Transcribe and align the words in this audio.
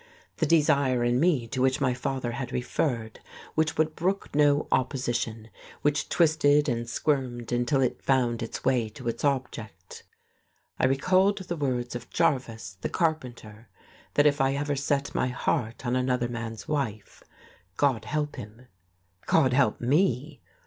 The 0.37 0.47
desire 0.47 1.03
in 1.03 1.19
me 1.19 1.47
to 1.49 1.61
which 1.61 1.79
my 1.79 1.93
father 1.93 2.31
had 2.31 2.51
referred, 2.51 3.19
which 3.53 3.77
would 3.77 3.95
brook 3.95 4.33
no 4.33 4.67
opposition, 4.71 5.51
which 5.83 6.09
twisted 6.09 6.67
and 6.67 6.89
squirmed 6.89 7.51
until 7.51 7.81
it 7.81 8.01
found 8.01 8.41
its 8.41 8.65
way 8.65 8.89
to 8.89 9.07
its 9.07 9.23
object? 9.23 10.01
I 10.79 10.87
recalled 10.87 11.37
the 11.37 11.55
words 11.55 11.93
of 11.95 12.09
Jarvis, 12.09 12.79
the 12.81 12.89
carpenter, 12.89 13.69
that 14.15 14.25
if 14.25 14.41
I 14.41 14.55
ever 14.55 14.75
set 14.75 15.13
my 15.13 15.27
heart 15.27 15.85
on 15.85 15.95
another 15.95 16.27
man's 16.27 16.67
wife, 16.67 17.21
God 17.77 18.05
help 18.05 18.37
him. 18.37 18.69
God 19.27 19.53
help 19.53 19.79
me! 19.79 20.41